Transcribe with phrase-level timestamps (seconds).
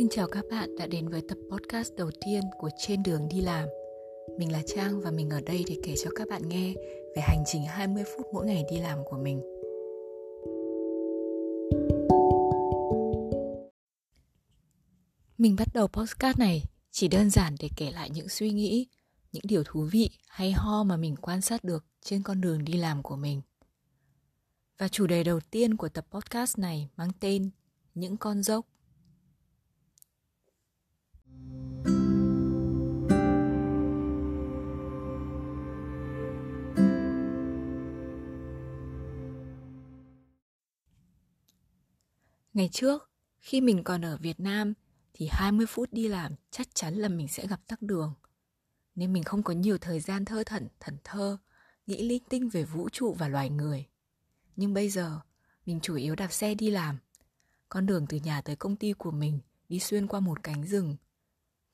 [0.00, 3.40] Xin chào các bạn đã đến với tập podcast đầu tiên của Trên đường đi
[3.40, 3.68] làm.
[4.38, 6.74] Mình là Trang và mình ở đây để kể cho các bạn nghe
[7.16, 9.40] về hành trình 20 phút mỗi ngày đi làm của mình.
[15.38, 18.86] Mình bắt đầu podcast này chỉ đơn giản để kể lại những suy nghĩ,
[19.32, 22.72] những điều thú vị hay ho mà mình quan sát được trên con đường đi
[22.72, 23.42] làm của mình.
[24.78, 27.50] Và chủ đề đầu tiên của tập podcast này mang tên
[27.94, 28.66] Những con dốc
[42.60, 44.74] Ngày trước, khi mình còn ở Việt Nam
[45.14, 48.14] thì 20 phút đi làm chắc chắn là mình sẽ gặp tắc đường.
[48.94, 51.38] Nên mình không có nhiều thời gian thơ thẩn, thần thơ,
[51.86, 53.86] nghĩ linh tinh về vũ trụ và loài người.
[54.56, 55.20] Nhưng bây giờ,
[55.66, 56.98] mình chủ yếu đạp xe đi làm.
[57.68, 60.96] Con đường từ nhà tới công ty của mình đi xuyên qua một cánh rừng.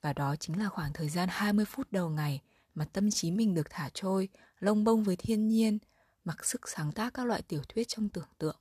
[0.02, 2.42] Và đó chính là khoảng thời gian 20 phút đầu ngày
[2.74, 4.28] mà tâm trí mình được thả trôi,
[4.58, 5.78] lông bông với thiên nhiên,
[6.24, 8.56] mặc sức sáng tác các loại tiểu thuyết trong tưởng tượng.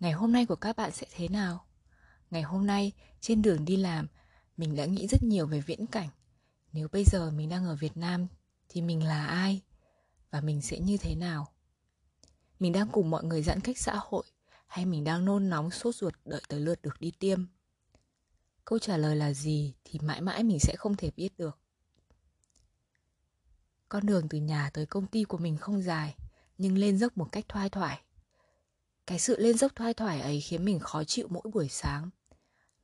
[0.00, 1.64] Ngày hôm nay của các bạn sẽ thế nào?
[2.30, 4.06] Ngày hôm nay, trên đường đi làm,
[4.56, 6.08] mình đã nghĩ rất nhiều về viễn cảnh.
[6.72, 8.26] Nếu bây giờ mình đang ở Việt Nam
[8.68, 9.62] thì mình là ai?
[10.30, 11.46] Và mình sẽ như thế nào?
[12.60, 14.24] Mình đang cùng mọi người giãn cách xã hội
[14.66, 17.44] hay mình đang nôn nóng sốt ruột đợi tới lượt được đi tiêm?
[18.64, 21.58] Câu trả lời là gì thì mãi mãi mình sẽ không thể biết được.
[23.88, 26.14] Con đường từ nhà tới công ty của mình không dài,
[26.58, 28.00] nhưng lên dốc một cách thoai thoải.
[29.06, 32.10] Cái sự lên dốc thoai thoải ấy khiến mình khó chịu mỗi buổi sáng.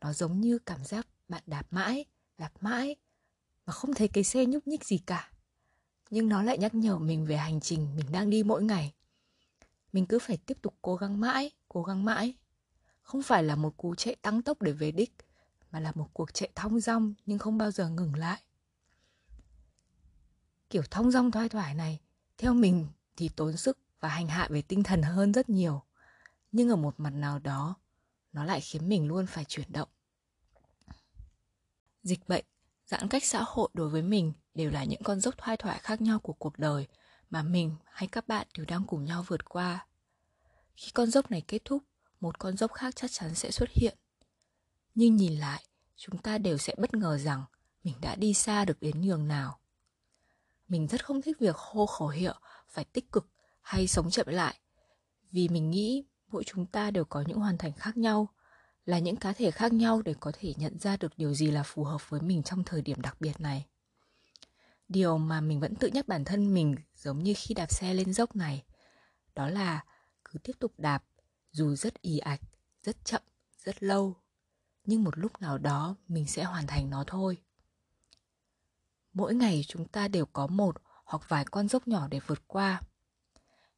[0.01, 2.05] Nó giống như cảm giác bạn đạp mãi,
[2.39, 2.97] đạp mãi
[3.67, 5.33] mà không thấy cái xe nhúc nhích gì cả.
[6.11, 8.95] Nhưng nó lại nhắc nhở mình về hành trình mình đang đi mỗi ngày.
[9.93, 12.35] Mình cứ phải tiếp tục cố gắng mãi, cố gắng mãi.
[13.03, 15.13] Không phải là một cú chạy tăng tốc để về đích,
[15.71, 18.43] mà là một cuộc chạy thong dong nhưng không bao giờ ngừng lại.
[20.71, 22.01] Kiểu thong dong thoai thoải này,
[22.39, 22.87] theo mình
[23.17, 25.83] thì tốn sức và hành hạ về tinh thần hơn rất nhiều
[26.53, 27.75] nhưng ở một mặt nào đó,
[28.33, 29.89] nó lại khiến mình luôn phải chuyển động.
[32.03, 32.45] Dịch bệnh,
[32.87, 36.01] giãn cách xã hội đối với mình đều là những con dốc thoai thoải khác
[36.01, 36.87] nhau của cuộc đời
[37.31, 39.87] mà mình hay các bạn đều đang cùng nhau vượt qua.
[40.77, 41.83] Khi con dốc này kết thúc,
[42.21, 43.99] một con dốc khác chắc chắn sẽ xuất hiện.
[44.95, 45.65] Nhưng nhìn lại,
[45.97, 47.45] chúng ta đều sẽ bất ngờ rằng
[47.85, 49.59] mình đã đi xa được đến nhường nào.
[50.69, 52.35] Mình rất không thích việc hô khẩu hiệu
[52.69, 53.27] phải tích cực
[53.61, 54.59] hay sống chậm lại,
[55.31, 58.29] vì mình nghĩ mỗi chúng ta đều có những hoàn thành khác nhau,
[58.87, 61.63] là những cá thể khác nhau để có thể nhận ra được điều gì là
[61.63, 63.67] phù hợp với mình trong thời điểm đặc biệt này.
[64.89, 68.13] Điều mà mình vẫn tự nhắc bản thân mình giống như khi đạp xe lên
[68.13, 68.65] dốc này,
[69.35, 69.85] đó là
[70.25, 71.05] cứ tiếp tục đạp,
[71.51, 72.41] dù rất ì ạch,
[72.83, 73.23] rất chậm,
[73.65, 74.17] rất lâu,
[74.85, 77.39] nhưng một lúc nào đó mình sẽ hoàn thành nó thôi.
[79.13, 82.81] Mỗi ngày chúng ta đều có một hoặc vài con dốc nhỏ để vượt qua.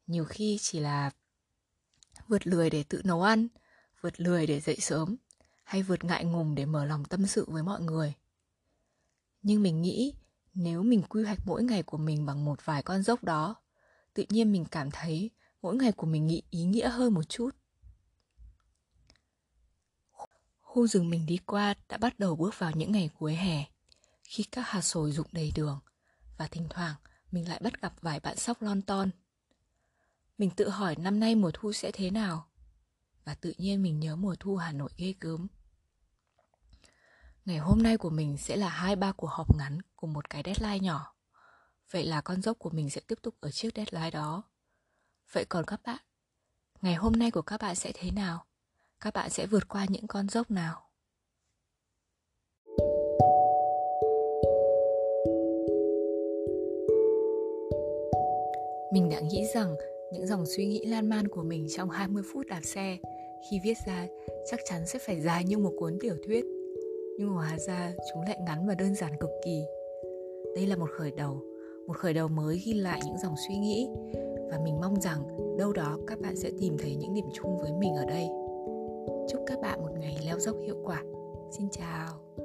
[0.07, 1.11] Nhiều khi chỉ là
[2.27, 3.47] vượt lười để tự nấu ăn,
[4.01, 5.15] vượt lười để dậy sớm,
[5.63, 8.13] hay vượt ngại ngùng để mở lòng tâm sự với mọi người.
[9.41, 10.13] Nhưng mình nghĩ
[10.53, 13.55] nếu mình quy hoạch mỗi ngày của mình bằng một vài con dốc đó,
[14.13, 15.31] tự nhiên mình cảm thấy
[15.61, 17.49] mỗi ngày của mình nghĩ ý nghĩa hơn một chút.
[20.61, 23.65] Khu rừng mình đi qua đã bắt đầu bước vào những ngày cuối hè,
[24.23, 25.79] khi các hạt sồi rụng đầy đường,
[26.37, 26.95] và thỉnh thoảng
[27.31, 29.09] mình lại bắt gặp vài bạn sóc lon ton
[30.37, 32.47] mình tự hỏi năm nay mùa thu sẽ thế nào.
[33.23, 35.47] Và tự nhiên mình nhớ mùa thu hà nội ghê gớm.
[37.45, 40.43] Ngày hôm nay của mình sẽ là hai ba cuộc họp ngắn cùng một cái
[40.45, 41.15] deadline nhỏ.
[41.91, 44.43] Vậy là con dốc của mình sẽ tiếp tục ở chiếc deadline đó.
[45.31, 45.99] Vậy còn các bạn,
[46.81, 48.45] ngày hôm nay của các bạn sẽ thế nào?
[48.99, 50.89] Các bạn sẽ vượt qua những con dốc nào?
[58.93, 59.75] Mình đã nghĩ rằng
[60.11, 62.97] những dòng suy nghĩ lan man của mình trong 20 phút đạp xe,
[63.49, 64.07] khi viết ra
[64.51, 66.45] chắc chắn sẽ phải dài như một cuốn tiểu thuyết.
[67.17, 69.63] Nhưng hóa ra chúng lại ngắn và đơn giản cực kỳ.
[70.55, 71.41] Đây là một khởi đầu,
[71.87, 73.87] một khởi đầu mới ghi lại những dòng suy nghĩ
[74.51, 75.21] và mình mong rằng
[75.57, 78.27] đâu đó các bạn sẽ tìm thấy những điểm chung với mình ở đây.
[79.29, 81.03] Chúc các bạn một ngày leo dốc hiệu quả.
[81.51, 82.44] Xin chào!